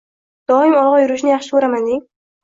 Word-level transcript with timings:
“Doim 0.51 0.77
olg’a 0.83 1.01
yurishni 1.03 1.29
yaxshi 1.31 1.53
ko’raman 1.57 1.85
deng?” 1.91 2.01